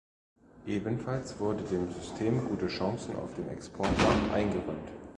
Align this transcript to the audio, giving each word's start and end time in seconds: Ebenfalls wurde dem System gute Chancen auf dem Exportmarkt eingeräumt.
Ebenfalls 0.65 1.39
wurde 1.39 1.63
dem 1.63 1.91
System 1.93 2.43
gute 2.47 2.69
Chancen 2.69 3.15
auf 3.17 3.35
dem 3.35 3.47
Exportmarkt 3.49 4.31
eingeräumt. 4.33 4.89